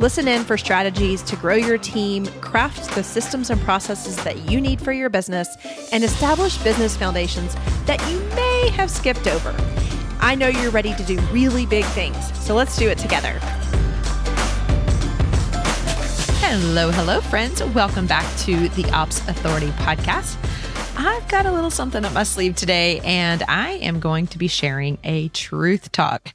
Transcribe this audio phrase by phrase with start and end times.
[0.00, 4.60] Listen in for strategies to grow your team, craft the systems and processes that you
[4.60, 5.48] need for your business,
[5.90, 7.56] and establish business foundations
[7.86, 9.52] that you may have skipped over.
[10.20, 13.40] I know you're ready to do really big things, so let's do it together.
[16.40, 17.60] Hello, hello, friends.
[17.64, 20.36] Welcome back to the Ops Authority podcast.
[20.96, 24.46] I've got a little something up my sleeve today, and I am going to be
[24.46, 26.32] sharing a truth talk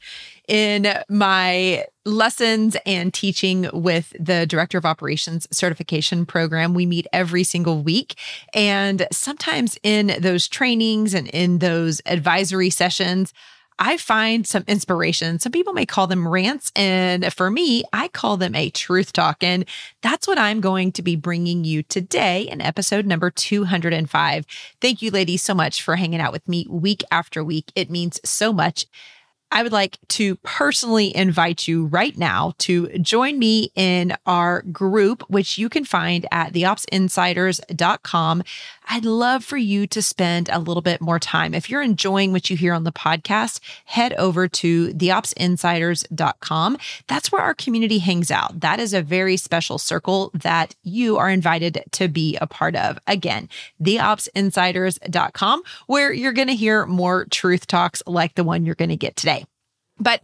[0.50, 6.74] in my lessons and teaching with the director of operations certification program.
[6.74, 8.16] We meet every single week.
[8.54, 13.34] And sometimes in those trainings and in those advisory sessions,
[13.80, 15.40] I find some inspiration.
[15.40, 16.72] Some people may call them rants.
[16.76, 19.44] And for me, I call them a truth talk.
[19.44, 19.66] And
[20.02, 24.46] that's what I'm going to be bringing you today in episode number 205.
[24.80, 27.72] Thank you, ladies, so much for hanging out with me week after week.
[27.76, 28.86] It means so much.
[29.54, 35.24] I would like to personally invite you right now to join me in our group,
[35.30, 38.44] which you can find at theopsinsiders.com.
[38.94, 41.56] I'd love for you to spend a little bit more time.
[41.56, 46.78] If you're enjoying what you hear on the podcast, head over to theopsinsiders.com.
[47.08, 48.60] That's where our community hangs out.
[48.60, 53.00] That is a very special circle that you are invited to be a part of.
[53.08, 53.50] Again,
[53.82, 58.96] theopsinsiders.com, where you're going to hear more truth talks like the one you're going to
[58.96, 59.44] get today.
[60.00, 60.22] But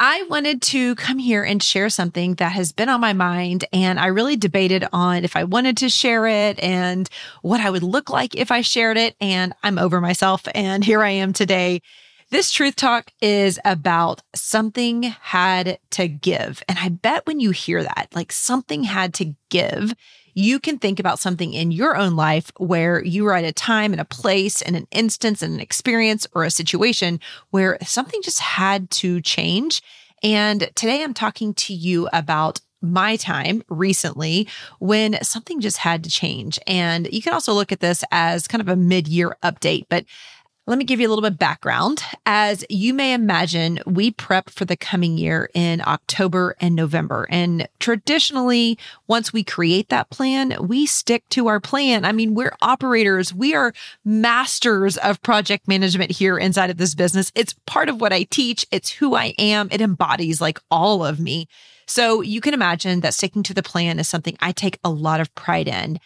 [0.00, 3.64] I wanted to come here and share something that has been on my mind.
[3.72, 7.10] And I really debated on if I wanted to share it and
[7.42, 9.16] what I would look like if I shared it.
[9.20, 10.46] And I'm over myself.
[10.54, 11.82] And here I am today.
[12.30, 16.62] This truth talk is about something had to give.
[16.68, 19.94] And I bet when you hear that, like something had to give,
[20.38, 23.90] you can think about something in your own life where you are at a time
[23.90, 27.18] and a place and an instance and an experience or a situation
[27.50, 29.82] where something just had to change.
[30.22, 34.46] And today I'm talking to you about my time recently
[34.78, 36.56] when something just had to change.
[36.68, 40.04] And you can also look at this as kind of a mid year update, but
[40.68, 42.02] let me give you a little bit of background.
[42.26, 47.26] As you may imagine, we prep for the coming year in October and November.
[47.30, 52.04] And traditionally, once we create that plan, we stick to our plan.
[52.04, 53.72] I mean, we're operators, we are
[54.04, 57.32] masters of project management here inside of this business.
[57.34, 61.18] It's part of what I teach, it's who I am, it embodies like all of
[61.18, 61.48] me.
[61.86, 65.22] So you can imagine that sticking to the plan is something I take a lot
[65.22, 65.98] of pride in.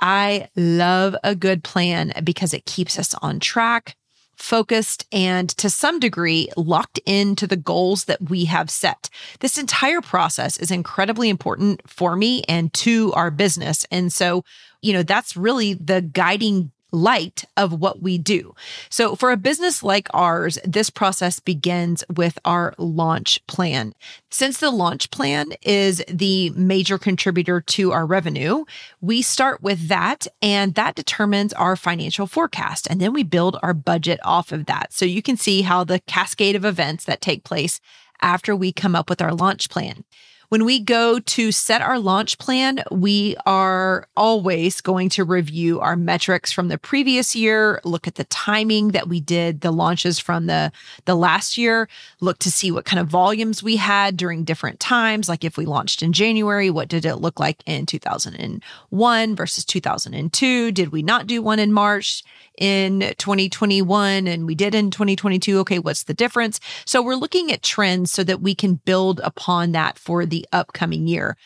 [0.00, 3.96] I love a good plan because it keeps us on track
[4.40, 9.10] focused, and to some degree locked into the goals that we have set.
[9.40, 13.86] This entire process is incredibly important for me and to our business.
[13.90, 14.44] And so,
[14.82, 18.54] you know, that's really the guiding light of what we do.
[18.88, 23.94] So, for a business like ours, this process begins with our launch plan.
[24.30, 28.64] Since the launch plan is the major contributor to our revenue,
[29.00, 32.86] we start with that and that determines our financial forecast.
[32.90, 34.92] And then we build our budget off of that.
[34.92, 37.80] So, you can see how the cascade of events that take place
[38.22, 40.04] after we come up with our launch plan.
[40.50, 45.94] When we go to set our launch plan, we are always going to review our
[45.94, 50.46] metrics from the previous year, look at the timing that we did the launches from
[50.46, 50.72] the,
[51.04, 55.28] the last year, look to see what kind of volumes we had during different times.
[55.28, 60.72] Like if we launched in January, what did it look like in 2001 versus 2002?
[60.72, 62.24] Did we not do one in March?
[62.60, 65.58] In 2021 and we did in 2022.
[65.60, 66.60] Okay, what's the difference?
[66.84, 71.08] So we're looking at trends so that we can build upon that for the upcoming
[71.08, 71.36] year.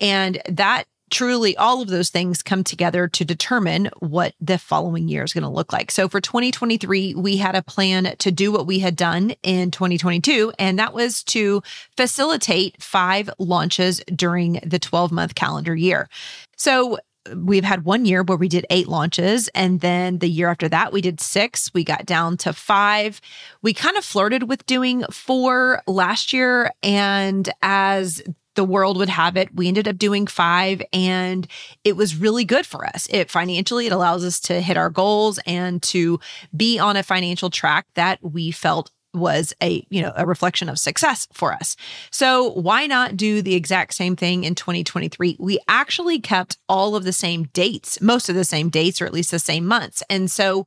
[0.00, 5.22] And that truly all of those things come together to determine what the following year
[5.22, 5.90] is going to look like.
[5.90, 10.52] So for 2023, we had a plan to do what we had done in 2022,
[10.58, 11.62] and that was to
[11.96, 16.08] facilitate five launches during the 12 month calendar year.
[16.56, 16.98] So
[17.36, 19.48] we've had one year where we did eight launches.
[19.54, 21.72] And then the year after that, we did six.
[21.72, 23.20] We got down to five.
[23.62, 26.72] We kind of flirted with doing four last year.
[26.82, 28.22] And as
[28.54, 31.46] the world would have it, we ended up doing five and
[31.82, 33.08] it was really good for us.
[33.10, 36.20] It financially, it allows us to hit our goals and to
[36.56, 40.78] be on a financial track that we felt was a, you know, a reflection of
[40.78, 41.76] success for us.
[42.10, 45.36] So why not do the exact same thing in 2023?
[45.38, 49.12] We actually kept all of the same dates, most of the same dates, or at
[49.12, 50.02] least the same months.
[50.10, 50.66] And so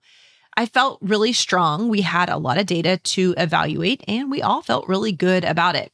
[0.56, 1.88] I felt really strong.
[1.88, 5.76] We had a lot of data to evaluate and we all felt really good about
[5.76, 5.92] it.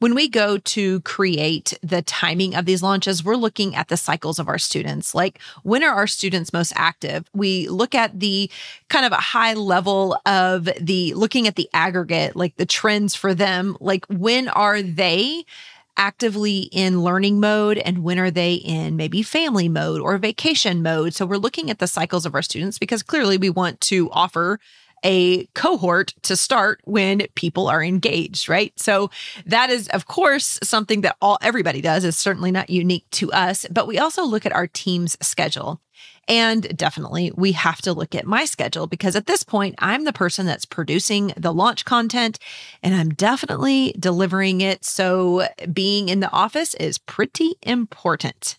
[0.00, 4.38] When we go to create the timing of these launches, we're looking at the cycles
[4.38, 5.14] of our students.
[5.14, 7.28] Like when are our students most active?
[7.34, 8.48] We look at the
[8.88, 13.34] kind of a high level of the looking at the aggregate, like the trends for
[13.34, 13.76] them.
[13.80, 15.44] Like when are they
[15.96, 21.12] actively in learning mode and when are they in maybe family mode or vacation mode.
[21.12, 24.60] So we're looking at the cycles of our students because clearly we want to offer
[25.04, 28.78] a cohort to start when people are engaged, right?
[28.78, 29.10] So
[29.46, 33.66] that is of course something that all everybody does is certainly not unique to us,
[33.70, 35.80] but we also look at our team's schedule.
[36.28, 40.12] And definitely, we have to look at my schedule because at this point, I'm the
[40.12, 42.38] person that's producing the launch content
[42.82, 44.84] and I'm definitely delivering it.
[44.84, 48.58] So being in the office is pretty important.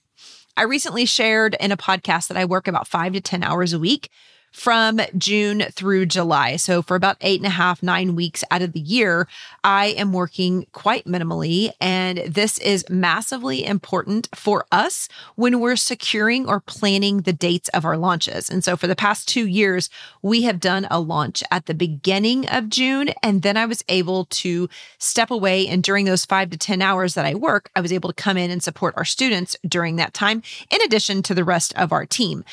[0.57, 3.79] I recently shared in a podcast that I work about five to 10 hours a
[3.79, 4.09] week
[4.51, 6.55] from June through July.
[6.55, 9.27] So for about eight and a half, nine weeks out of the year,
[9.63, 11.71] I am working quite minimally.
[11.79, 17.85] And this is massively important for us when we're securing or planning the dates of
[17.85, 18.49] our launches.
[18.49, 19.89] And so for the past two years,
[20.21, 23.09] we have done a launch at the beginning of June.
[23.23, 25.67] And then I was able to step away.
[25.67, 28.37] And during those five to 10 hours that I work, I was able to come
[28.37, 32.05] in and support our students during that time, in addition to the rest of our
[32.05, 32.43] team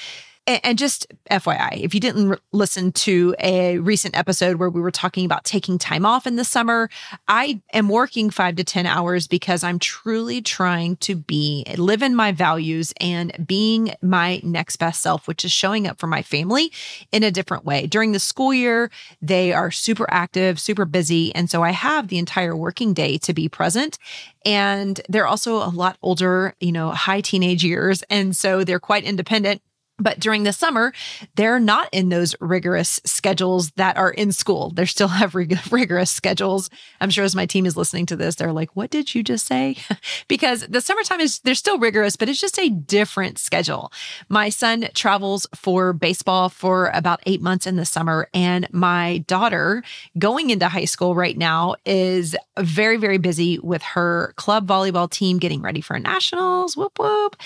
[0.47, 5.25] and just FYI, if you didn't listen to a recent episode where we were talking
[5.25, 6.89] about taking time off in the summer,
[7.27, 12.15] I am working five to 10 hours because I'm truly trying to be, live in
[12.15, 16.71] my values and being my next best self, which is showing up for my family
[17.11, 17.87] in a different way.
[17.89, 18.91] During the school year,
[19.21, 21.35] they are super active, super busy.
[21.35, 23.99] And so I have the entire working day to be present.
[24.45, 28.05] And they're also a lot older, you know, high teenage years.
[28.09, 29.61] And so they're quite independent
[29.99, 30.93] but during the summer,
[31.37, 34.71] they're not in those rigorous schedules that are in school.
[34.71, 36.69] They still have rig- rigorous schedules.
[37.01, 39.47] I'm sure as my team is listening to this, they're like, what did you just
[39.47, 39.77] say?
[40.29, 43.91] because the summertime is, they're still rigorous, but it's just a different schedule.
[44.29, 48.29] My son travels for baseball for about eight months in the summer.
[48.35, 49.83] And my daughter
[50.19, 55.39] going into high school right now is very, very busy with her club volleyball team
[55.39, 56.77] getting ready for nationals.
[56.77, 57.37] Whoop, whoop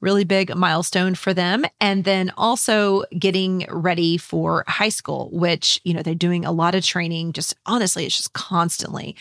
[0.00, 1.64] really big milestone for them.
[1.80, 6.74] And then also getting ready for high school, which, you know, they're doing a lot
[6.74, 7.32] of training.
[7.32, 9.14] Just honestly, it's just constantly,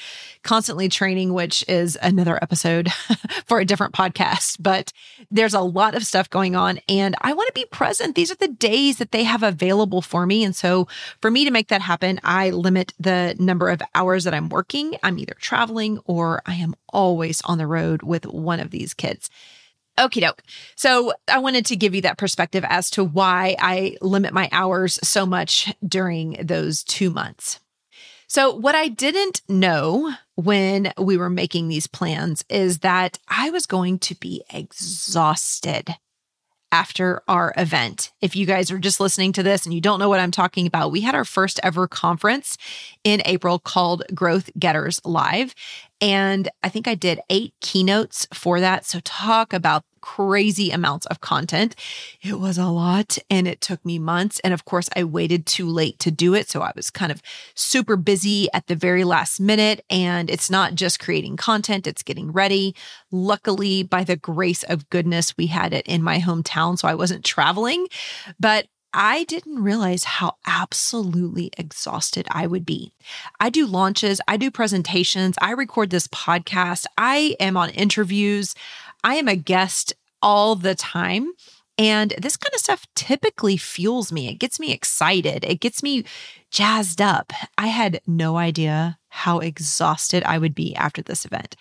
[0.44, 2.90] constantly training, which is another episode
[3.46, 4.58] for a different podcast.
[4.60, 4.94] But
[5.30, 8.16] there's a lot of stuff going on and I want to be present.
[8.16, 10.44] These are the days that they have available for me.
[10.44, 10.88] And so
[11.22, 14.96] for me to make that happen, I limit the number of hours that I'm working.
[15.04, 19.30] I'm either traveling or I am always on the road with one of these kids.
[20.00, 20.42] Okie doke.
[20.76, 24.98] So I wanted to give you that perspective as to why I limit my hours
[25.04, 27.60] so much during those two months.
[28.32, 33.66] So, what I didn't know when we were making these plans is that I was
[33.66, 35.96] going to be exhausted
[36.72, 38.12] after our event.
[38.22, 40.68] If you guys are just listening to this and you don't know what I'm talking
[40.68, 42.58] about, we had our first ever conference
[43.04, 45.56] in April called Growth Getters Live.
[46.02, 48.86] And I think I did eight keynotes for that.
[48.86, 51.76] So, talk about crazy amounts of content.
[52.22, 54.40] It was a lot and it took me months.
[54.40, 56.50] And of course, I waited too late to do it.
[56.50, 57.22] So I was kind of
[57.54, 59.84] super busy at the very last minute.
[59.90, 62.76] And it's not just creating content, it's getting ready.
[63.12, 66.78] Luckily, by the grace of goodness, we had it in my hometown.
[66.78, 67.88] So I wasn't traveling.
[68.40, 72.94] But I didn't realize how absolutely exhausted I would be.
[73.40, 78.56] I do launches, I do presentations, I record this podcast, I am on interviews.
[79.04, 81.32] I am a guest all the time.
[81.78, 84.28] And this kind of stuff typically fuels me.
[84.28, 85.46] It gets me excited.
[85.46, 86.04] It gets me
[86.52, 87.32] jazzed up.
[87.58, 91.56] I had no idea how exhausted I would be after this event.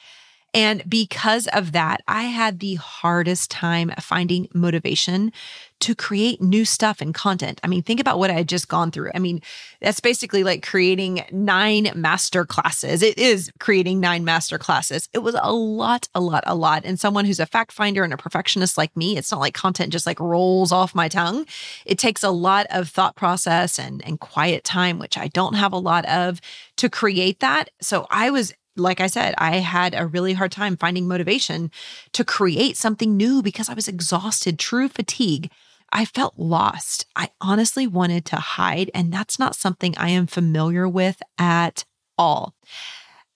[0.55, 5.33] And because of that, I had the hardest time finding motivation
[5.81, 7.61] to create new stuff and content.
[7.63, 9.11] I mean, think about what I had just gone through.
[9.15, 9.41] I mean,
[9.81, 13.03] that's basically like creating nine master classes.
[13.03, 15.09] It is creating nine master classes.
[15.13, 16.85] It was a lot, a lot, a lot.
[16.85, 19.93] And someone who's a fact finder and a perfectionist like me, it's not like content
[19.93, 21.47] just like rolls off my tongue.
[21.87, 25.73] It takes a lot of thought process and, and quiet time, which I don't have
[25.73, 26.41] a lot of
[26.77, 27.71] to create that.
[27.81, 31.71] So I was like I said, I had a really hard time finding motivation
[32.13, 35.51] to create something new because I was exhausted, true fatigue.
[35.91, 37.07] I felt lost.
[37.17, 41.85] I honestly wanted to hide, and that's not something I am familiar with at
[42.17, 42.55] all.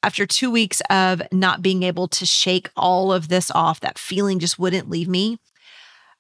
[0.03, 4.39] After two weeks of not being able to shake all of this off, that feeling
[4.39, 5.39] just wouldn't leave me.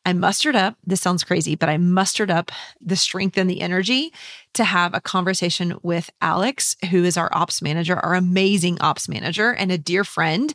[0.04, 4.12] I mustered up, this sounds crazy, but I mustered up the strength and the energy
[4.54, 9.52] to have a conversation with Alex, who is our ops manager, our amazing ops manager,
[9.52, 10.54] and a dear friend.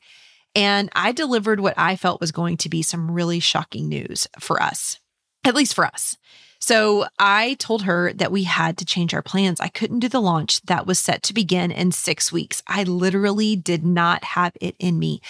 [0.53, 4.61] And I delivered what I felt was going to be some really shocking news for
[4.61, 4.99] us,
[5.45, 6.17] at least for us.
[6.59, 9.61] So I told her that we had to change our plans.
[9.61, 12.63] I couldn't do the launch that was set to begin in six weeks.
[12.67, 15.21] I literally did not have it in me.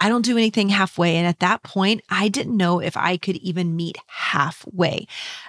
[0.00, 1.16] I don't do anything halfway.
[1.16, 5.06] And at that point, I didn't know if I could even meet halfway.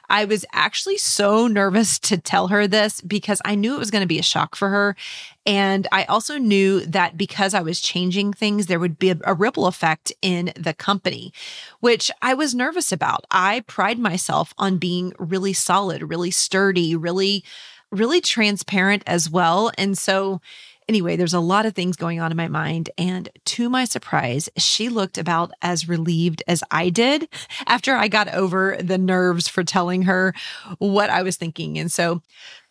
[0.09, 4.01] I was actually so nervous to tell her this because I knew it was going
[4.01, 4.97] to be a shock for her.
[5.45, 9.33] And I also knew that because I was changing things, there would be a, a
[9.33, 11.31] ripple effect in the company,
[11.79, 13.25] which I was nervous about.
[13.31, 17.45] I pride myself on being really solid, really sturdy, really,
[17.89, 19.71] really transparent as well.
[19.77, 20.41] And so,
[20.89, 22.89] Anyway, there's a lot of things going on in my mind.
[22.97, 27.29] And to my surprise, she looked about as relieved as I did
[27.67, 30.33] after I got over the nerves for telling her
[30.79, 31.77] what I was thinking.
[31.77, 32.21] And so,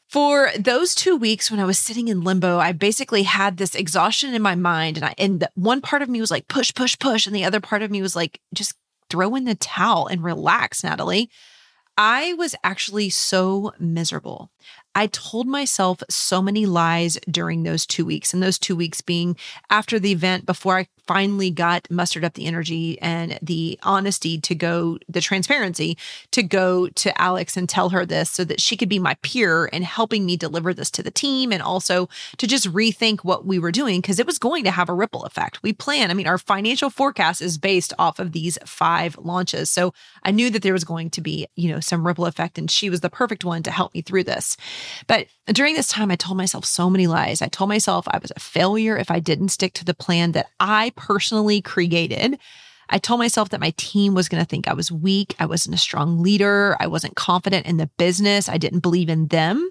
[0.08, 4.34] for those two weeks when I was sitting in limbo, I basically had this exhaustion
[4.34, 4.96] in my mind.
[4.96, 7.28] And I, and one part of me was like, push, push, push.
[7.28, 8.74] And the other part of me was like, just
[9.08, 11.30] throw in the towel and relax, Natalie.
[11.96, 14.50] I was actually so miserable.
[14.94, 19.36] I told myself so many lies during those two weeks, and those two weeks being
[19.70, 24.54] after the event before I finally got mustered up the energy and the honesty to
[24.54, 25.98] go, the transparency
[26.30, 29.68] to go to Alex and tell her this so that she could be my peer
[29.72, 33.58] and helping me deliver this to the team and also to just rethink what we
[33.58, 35.60] were doing because it was going to have a ripple effect.
[35.64, 39.68] We plan, I mean, our financial forecast is based off of these five launches.
[39.68, 39.92] So
[40.22, 42.88] I knew that there was going to be, you know, some ripple effect, and she
[42.88, 44.56] was the perfect one to help me through this.
[45.06, 47.42] But during this time, I told myself so many lies.
[47.42, 50.46] I told myself I was a failure if I didn't stick to the plan that
[50.58, 52.38] I personally created.
[52.88, 55.34] I told myself that my team was going to think I was weak.
[55.38, 56.76] I wasn't a strong leader.
[56.80, 58.48] I wasn't confident in the business.
[58.48, 59.70] I didn't believe in them.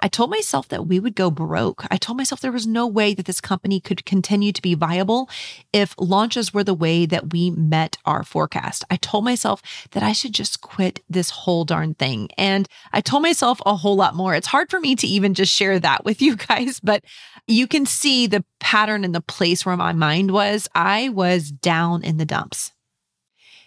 [0.00, 1.84] I told myself that we would go broke.
[1.90, 5.28] I told myself there was no way that this company could continue to be viable
[5.72, 8.84] if launches were the way that we met our forecast.
[8.90, 9.62] I told myself
[9.92, 12.28] that I should just quit this whole darn thing.
[12.38, 14.34] And I told myself a whole lot more.
[14.34, 17.04] It's hard for me to even just share that with you guys, but
[17.46, 20.68] you can see the pattern and the place where my mind was.
[20.74, 22.72] I was down in the dumps.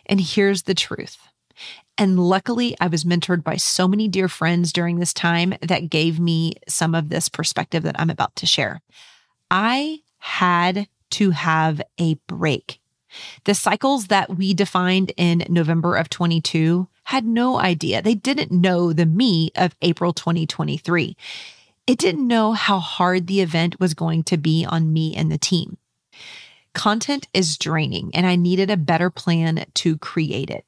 [0.05, 1.17] And here's the truth
[1.98, 6.19] and luckily, I was mentored by so many dear friends during this time that gave
[6.19, 8.81] me some of this perspective that I'm about to share.
[9.50, 12.79] I had to have a break.
[13.43, 18.01] The cycles that we defined in November of 22 had no idea.
[18.01, 21.17] They didn't know the me of April 2023.
[21.88, 25.38] It didn't know how hard the event was going to be on me and the
[25.38, 25.77] team.
[26.74, 30.65] Content is draining, and I needed a better plan to create it.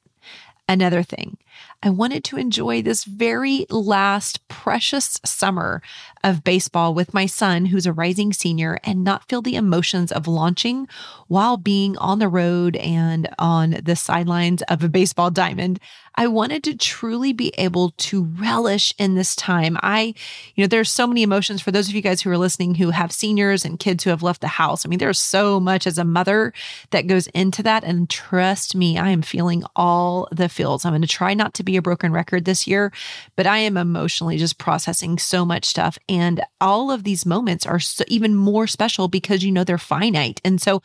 [0.68, 1.36] Another thing,
[1.82, 5.82] I wanted to enjoy this very last precious summer
[6.22, 10.26] of baseball with my son, who's a rising senior, and not feel the emotions of
[10.26, 10.88] launching
[11.28, 15.78] while being on the road and on the sidelines of a baseball diamond.
[16.16, 19.76] I wanted to truly be able to relish in this time.
[19.82, 20.14] I,
[20.54, 22.90] you know, there's so many emotions for those of you guys who are listening who
[22.90, 24.86] have seniors and kids who have left the house.
[24.86, 26.52] I mean, there's so much as a mother
[26.90, 27.82] that goes into that.
[27.82, 30.84] And trust me, I am feeling all the feels.
[30.84, 32.90] I'm going to try not to be a broken record this year,
[33.36, 35.98] but I am emotionally just processing so much stuff.
[36.08, 40.40] And all of these moments are so, even more special because you know they're finite.
[40.42, 40.80] And so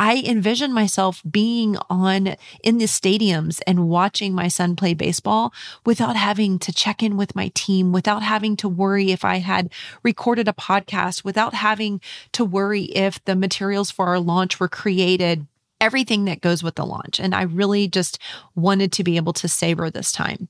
[0.00, 5.52] I envision myself being on in the stadiums and watching my son play baseball
[5.84, 9.70] without having to check in with my team, without having to worry if I had
[10.02, 12.00] recorded a podcast, without having
[12.32, 15.46] to worry if the materials for our launch were created
[15.80, 17.18] everything that goes with the launch.
[17.18, 18.18] And I really just
[18.54, 20.48] wanted to be able to savor this time.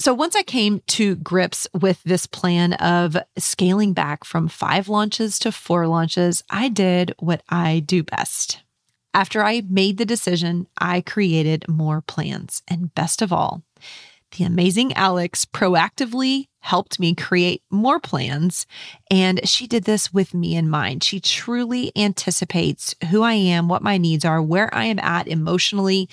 [0.00, 5.38] So once I came to grips with this plan of scaling back from five launches
[5.40, 8.60] to four launches, I did what I do best.
[9.12, 12.62] After I made the decision, I created more plans.
[12.66, 13.62] And best of all,
[14.34, 18.66] the amazing Alex proactively helped me create more plans.
[19.10, 21.04] And she did this with me in mind.
[21.04, 26.08] She truly anticipates who I am, what my needs are, where I am at emotionally.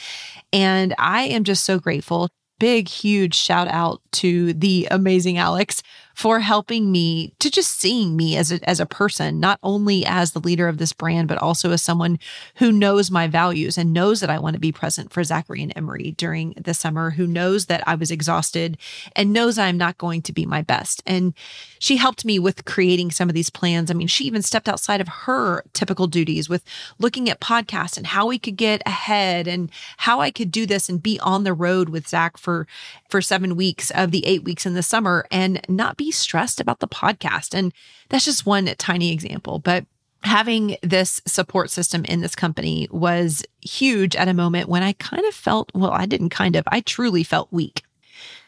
[0.51, 2.29] And I am just so grateful.
[2.59, 5.81] Big, huge shout out to the amazing Alex
[6.21, 10.33] for helping me to just seeing me as a, as a person, not only as
[10.33, 12.19] the leader of this brand, but also as someone
[12.57, 15.73] who knows my values and knows that I want to be present for Zachary and
[15.75, 18.77] Emery during the summer, who knows that I was exhausted
[19.15, 21.01] and knows I'm not going to be my best.
[21.07, 21.33] And
[21.79, 23.89] she helped me with creating some of these plans.
[23.89, 26.63] I mean, she even stepped outside of her typical duties with
[26.99, 30.87] looking at podcasts and how we could get ahead and how I could do this
[30.87, 32.67] and be on the road with Zach for
[33.09, 36.87] for seven weeks of the eight weeks in the summer and not stressed about the
[36.87, 37.53] podcast.
[37.53, 37.73] And
[38.09, 39.59] that's just one tiny example.
[39.59, 39.85] But
[40.23, 45.25] having this support system in this company was huge at a moment when I kind
[45.25, 47.83] of felt, well, I didn't kind of, I truly felt weak.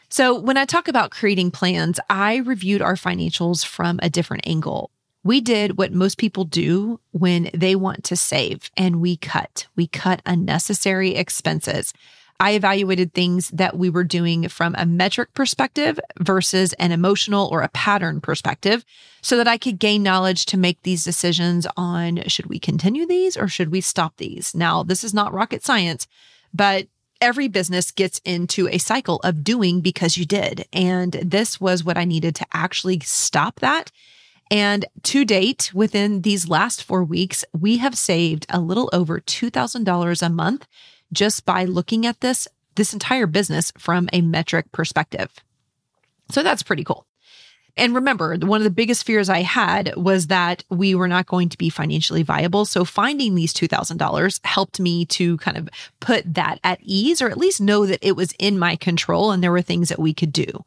[0.08, 4.90] So, when I talk about creating plans, I reviewed our financials from a different angle.
[5.24, 9.66] We did what most people do when they want to save, and we cut.
[9.74, 11.92] We cut unnecessary expenses.
[12.40, 17.62] I evaluated things that we were doing from a metric perspective versus an emotional or
[17.62, 18.84] a pattern perspective
[19.22, 23.36] so that I could gain knowledge to make these decisions on should we continue these
[23.36, 24.54] or should we stop these.
[24.54, 26.06] Now, this is not rocket science,
[26.52, 26.88] but
[27.20, 30.66] every business gets into a cycle of doing because you did.
[30.72, 33.90] And this was what I needed to actually stop that.
[34.50, 40.22] And to date, within these last four weeks, we have saved a little over $2,000
[40.22, 40.66] a month
[41.12, 45.30] just by looking at this, this entire business from a metric perspective.
[46.30, 47.06] So that's pretty cool.
[47.76, 51.48] And remember, one of the biggest fears I had was that we were not going
[51.48, 52.64] to be financially viable.
[52.64, 55.68] So finding these $2,000 helped me to kind of
[55.98, 59.42] put that at ease or at least know that it was in my control and
[59.42, 60.64] there were things that we could do.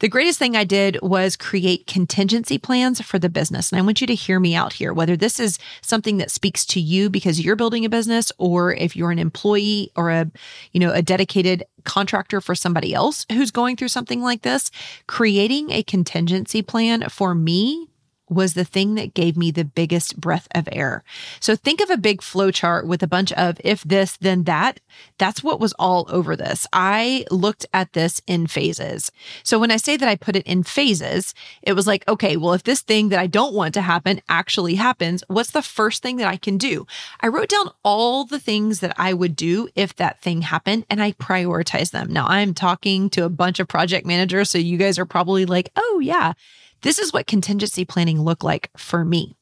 [0.00, 3.72] The greatest thing I did was create contingency plans for the business.
[3.72, 6.64] And I want you to hear me out here, whether this is something that speaks
[6.66, 10.30] to you because you're building a business or if you're an employee or a,
[10.72, 14.70] you know, a dedicated contractor for somebody else who's going through something like this,
[15.08, 17.88] creating a contingency plan for me
[18.30, 21.02] was the thing that gave me the biggest breath of air.
[21.40, 24.80] So think of a big flow chart with a bunch of if this, then that.
[25.18, 26.66] That's what was all over this.
[26.72, 29.10] I looked at this in phases.
[29.42, 32.52] So when I say that I put it in phases, it was like, okay, well,
[32.52, 36.16] if this thing that I don't want to happen actually happens, what's the first thing
[36.16, 36.86] that I can do?
[37.20, 41.02] I wrote down all the things that I would do if that thing happened and
[41.02, 42.12] I prioritized them.
[42.12, 44.50] Now I'm talking to a bunch of project managers.
[44.50, 46.34] So you guys are probably like, oh, yeah
[46.82, 49.36] this is what contingency planning looked like for me.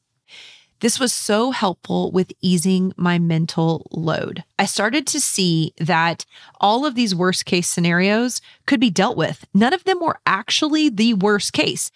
[0.79, 4.43] This was so helpful with easing my mental load.
[4.59, 6.25] I started to see that
[6.61, 9.45] all of these worst case scenarios could be dealt with.
[9.55, 11.89] None of them were actually the worst case.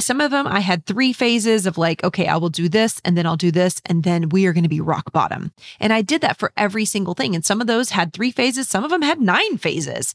[0.00, 3.16] Some of them I had three phases of like, okay, I will do this and
[3.16, 5.52] then I'll do this and then we are going to be rock bottom.
[5.80, 7.34] And I did that for every single thing.
[7.34, 10.14] And some of those had three phases, some of them had nine phases.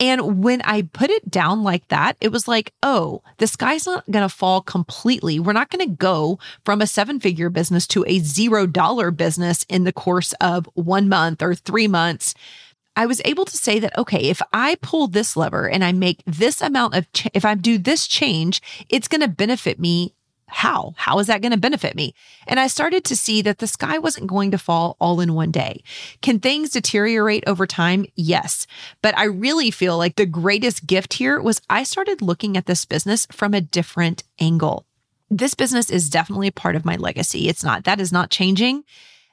[0.00, 4.10] And when I put it down like that, it was like, oh, the sky's not
[4.10, 5.38] going to fall completely.
[5.38, 9.64] We're not going to go from a seven figure business to a zero dollar business
[9.68, 12.34] in the course of one month or three months
[12.96, 16.22] I was able to say that, okay, if I pull this lever and I make
[16.26, 20.14] this amount of, ch- if I do this change, it's going to benefit me.
[20.46, 20.92] How?
[20.98, 22.14] How is that going to benefit me?
[22.46, 25.50] And I started to see that the sky wasn't going to fall all in one
[25.50, 25.82] day.
[26.20, 28.04] Can things deteriorate over time?
[28.16, 28.66] Yes.
[29.00, 32.84] But I really feel like the greatest gift here was I started looking at this
[32.84, 34.84] business from a different angle.
[35.30, 37.48] This business is definitely a part of my legacy.
[37.48, 38.84] It's not, that is not changing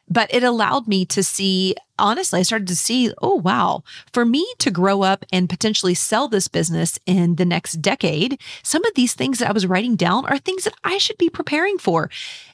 [0.10, 4.48] but it allowed me to see honestly, I started to see, oh, wow, for me
[4.60, 9.14] to grow up and potentially sell this business in the next decade, some of these
[9.14, 12.10] things that I was writing down are things that I should be preparing for.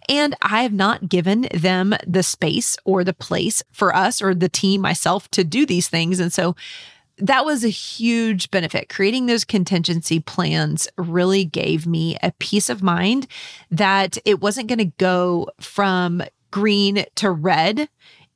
[0.09, 4.49] And I have not given them the space or the place for us or the
[4.49, 6.19] team, myself, to do these things.
[6.19, 6.55] And so,
[7.17, 8.89] that was a huge benefit.
[8.89, 13.25] Creating those contingency plans really gave me a peace of mind
[13.71, 16.21] that it wasn't going to go from
[16.55, 17.89] green to red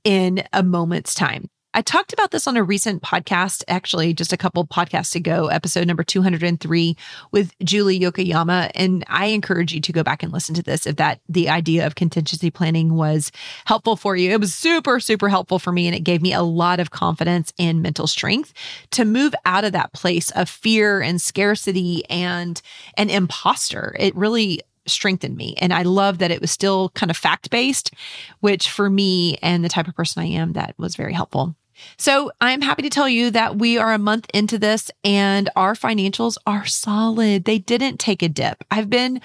[0.04, 1.50] in a moment's time.
[1.74, 5.88] I talked about this on a recent podcast, actually, just a couple podcasts ago, episode
[5.88, 6.98] number 203
[7.32, 8.72] with Julie Yokoyama.
[8.76, 11.88] And I encourage you to go back and listen to this if that the idea
[11.88, 13.32] of contingency planning was
[13.64, 14.32] helpful for you.
[14.32, 15.88] It was super, super helpful for me.
[15.88, 18.52] And it gave me a lot of confidence and mental strength
[18.92, 22.62] to move out of that place of fear and scarcity and
[22.98, 23.96] an imposter.
[23.98, 24.60] It really
[24.92, 25.56] strengthened me.
[25.60, 27.92] And I love that it was still kind of fact based,
[28.40, 31.56] which for me and the type of person I am, that was very helpful.
[31.98, 35.74] So I'm happy to tell you that we are a month into this and our
[35.74, 37.46] financials are solid.
[37.46, 38.64] They didn't take a dip.
[38.70, 39.22] I've been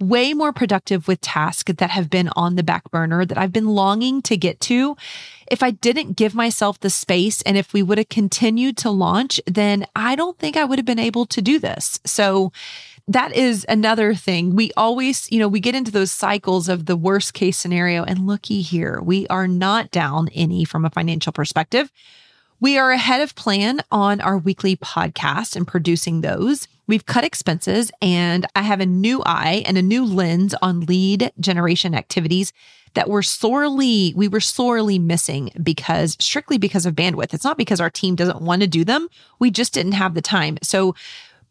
[0.00, 3.68] way more productive with tasks that have been on the back burner that I've been
[3.68, 4.96] longing to get to.
[5.50, 9.40] If I didn't give myself the space and if we would have continued to launch,
[9.46, 12.00] then I don't think I would have been able to do this.
[12.04, 12.52] So
[13.06, 14.56] that is another thing.
[14.56, 18.02] We always, you know, we get into those cycles of the worst case scenario.
[18.04, 21.92] And looky here, we are not down any from a financial perspective.
[22.60, 26.66] We are ahead of plan on our weekly podcast and producing those.
[26.86, 31.32] We've cut expenses and I have a new eye and a new lens on lead
[31.38, 32.52] generation activities
[32.94, 37.34] that were sorely, we were sorely missing because strictly because of bandwidth.
[37.34, 39.08] It's not because our team doesn't want to do them.
[39.38, 40.58] We just didn't have the time.
[40.62, 40.94] So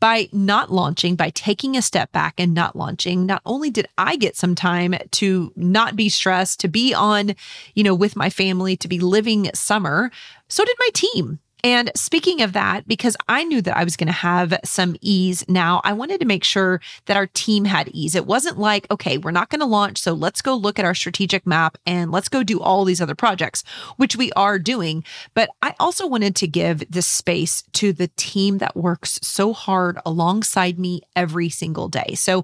[0.03, 4.17] by not launching, by taking a step back and not launching, not only did I
[4.17, 7.35] get some time to not be stressed, to be on,
[7.73, 10.11] you know, with my family, to be living summer,
[10.49, 11.39] so did my team.
[11.63, 15.45] And speaking of that, because I knew that I was going to have some ease
[15.47, 18.15] now, I wanted to make sure that our team had ease.
[18.15, 19.97] It wasn't like, okay, we're not going to launch.
[19.97, 23.15] So let's go look at our strategic map and let's go do all these other
[23.15, 23.63] projects,
[23.95, 25.05] which we are doing.
[25.33, 29.97] But I also wanted to give this space to the team that works so hard
[30.05, 32.15] alongside me every single day.
[32.15, 32.43] So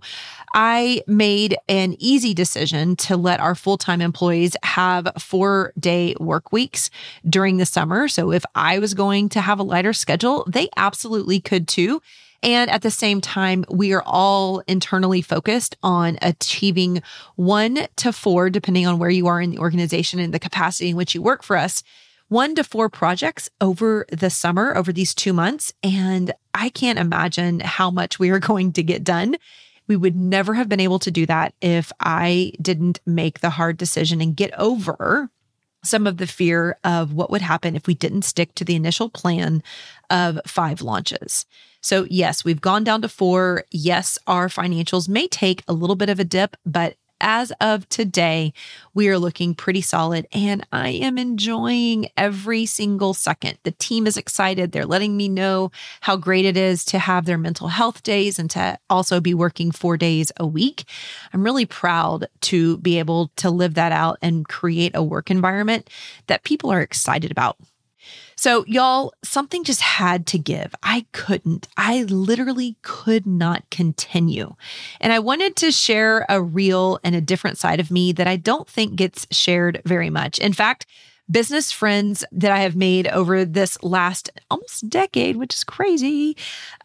[0.53, 6.53] I made an easy decision to let our full time employees have four day work
[6.53, 6.89] weeks
[7.27, 8.07] during the summer.
[8.07, 12.01] So if I was going to have a lighter schedule, they absolutely could too.
[12.41, 17.01] And at the same time, we are all internally focused on achieving
[17.35, 20.95] one to four, depending on where you are in the organization and the capacity in
[20.95, 21.83] which you work for us,
[22.29, 25.73] one to four projects over the summer, over these two months.
[25.83, 29.35] And I can't imagine how much we are going to get done
[29.89, 33.75] we would never have been able to do that if I didn't make the hard
[33.75, 35.29] decision and get over
[35.83, 39.09] some of the fear of what would happen if we didn't stick to the initial
[39.09, 39.63] plan
[40.09, 41.45] of five launches.
[41.81, 43.63] So, yes, we've gone down to four.
[43.71, 48.53] Yes, our financials may take a little bit of a dip, but as of today,
[48.93, 53.57] we are looking pretty solid and I am enjoying every single second.
[53.63, 54.71] The team is excited.
[54.71, 58.49] They're letting me know how great it is to have their mental health days and
[58.51, 60.85] to also be working four days a week.
[61.33, 65.89] I'm really proud to be able to live that out and create a work environment
[66.27, 67.57] that people are excited about.
[68.41, 70.73] So, y'all, something just had to give.
[70.81, 71.67] I couldn't.
[71.75, 74.55] I literally could not continue.
[75.01, 78.37] And I wanted to share a real and a different side of me that I
[78.37, 80.39] don't think gets shared very much.
[80.39, 80.85] In fact,
[81.29, 86.35] business friends that I have made over this last almost decade, which is crazy,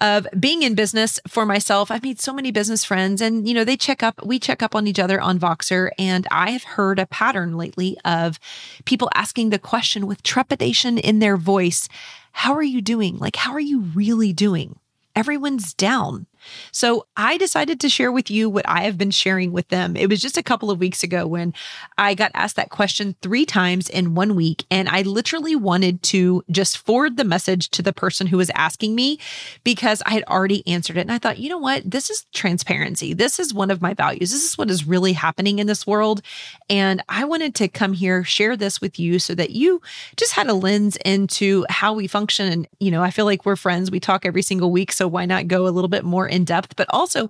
[0.00, 1.90] of being in business for myself.
[1.90, 4.74] I've made so many business friends and, you know, they check up, we check up
[4.74, 5.90] on each other on Voxer.
[5.98, 8.38] And I have heard a pattern lately of
[8.84, 11.88] people asking the question with trepidation in their voice
[12.32, 13.18] How are you doing?
[13.18, 14.78] Like, how are you really doing?
[15.16, 16.26] Everyone's down.
[16.72, 19.96] So I decided to share with you what I have been sharing with them.
[19.96, 21.54] It was just a couple of weeks ago when
[21.98, 24.64] I got asked that question three times in one week.
[24.70, 28.94] And I literally wanted to just forward the message to the person who was asking
[28.94, 29.18] me
[29.62, 31.02] because I had already answered it.
[31.02, 31.90] And I thought, you know what?
[31.90, 33.14] This is transparency.
[33.14, 34.30] This is one of my values.
[34.30, 36.22] This is what is really happening in this world.
[36.70, 39.82] And I wanted to come here, share this with you so that you
[40.16, 42.50] just had a lens into how we function.
[42.50, 43.90] And, you know, I feel like we're friends.
[43.90, 44.90] We talk every single week.
[44.92, 47.28] So why not go a little bit more in depth, but also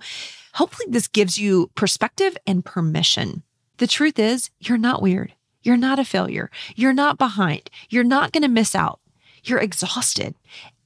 [0.55, 3.43] hopefully this gives you perspective and permission.
[3.79, 5.35] The truth is, you're not weird.
[5.63, 6.51] You're not a failure.
[6.77, 7.71] You're not behind.
[7.89, 9.01] You're not going to miss out.
[9.43, 10.37] You're exhausted.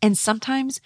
[0.00, 0.80] And sometimes,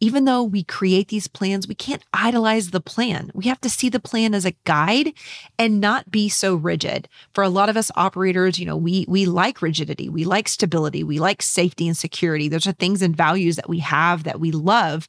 [0.00, 3.30] even though we create these plans, we can't idolize the plan.
[3.34, 5.12] We have to see the plan as a guide
[5.58, 7.08] and not be so rigid.
[7.34, 11.04] For a lot of us operators, you know, we we like rigidity, we like stability,
[11.04, 12.48] we like safety and security.
[12.48, 15.06] Those are things and values that we have that we love.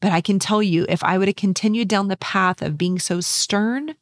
[0.00, 2.98] But I can tell you, if I would have continued down the path of being
[2.98, 3.96] so stern,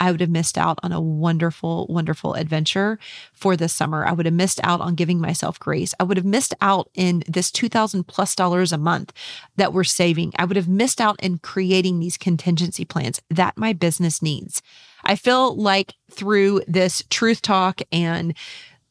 [0.00, 2.98] I would have missed out on a wonderful, wonderful adventure
[3.32, 4.06] for this summer.
[4.06, 5.94] I would have missed out on giving myself grace.
[6.00, 9.12] I would have missed out in this 2000 plus dollars a month
[9.56, 10.32] that we're saving.
[10.38, 14.62] I would have missed out in creating these contingency plans that my business needs.
[15.04, 18.34] I feel like through this truth talk and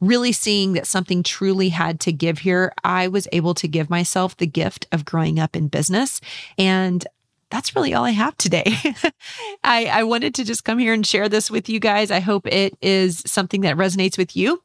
[0.01, 4.37] really seeing that something truly had to give here, I was able to give myself
[4.37, 6.21] the gift of growing up in business.
[6.57, 7.05] And
[7.49, 8.75] that's really all I have today.
[9.63, 12.11] I, I wanted to just come here and share this with you guys.
[12.11, 14.61] I hope it is something that resonates with you.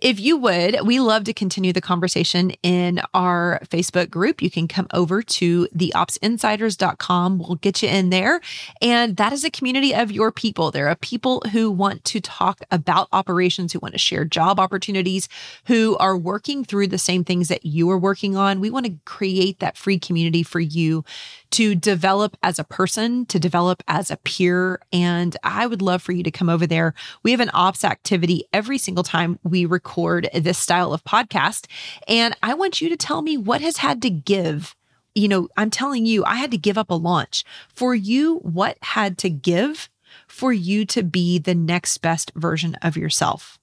[0.00, 4.40] If you would, we love to continue the conversation in our Facebook group.
[4.40, 7.38] You can come over to theopsinsiders.com.
[7.38, 8.40] We'll get you in there.
[8.80, 10.70] And that is a community of your people.
[10.70, 15.28] There are people who want to talk about operations, who want to share job opportunities,
[15.66, 18.60] who are working through the same things that you are working on.
[18.60, 21.04] We want to create that free community for you
[21.50, 24.80] to develop as a person, to develop as a peer.
[24.92, 26.94] And I would love for you to come over there.
[27.22, 31.66] We have an ops activity every single time we record this style of podcast.
[32.06, 34.74] And I want you to tell me what has had to give
[35.14, 37.42] You know, I'm telling you, I had to give up a launch.
[37.74, 39.88] For you, what had to give
[40.28, 43.58] for you to be the next best version of yourself?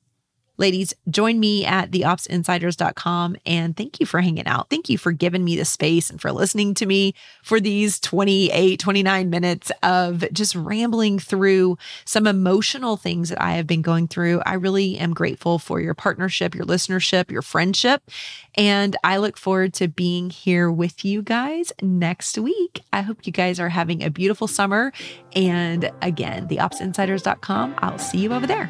[0.58, 4.70] Ladies, join me at theopsinsiders.com and thank you for hanging out.
[4.70, 7.13] Thank you for giving me the space and for listening to me
[7.44, 13.68] for these 28, 29 minutes of just rambling through some emotional things that I have
[13.68, 14.41] been going through.
[14.46, 18.10] I really am grateful for your partnership, your listenership, your friendship.
[18.56, 22.82] And I look forward to being here with you guys next week.
[22.94, 24.94] I hope you guys are having a beautiful summer.
[25.36, 27.76] And again, theopsinsiders.com.
[27.80, 28.70] I'll see you over there.